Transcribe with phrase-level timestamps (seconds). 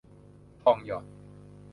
[0.61, 1.05] ทองหยอด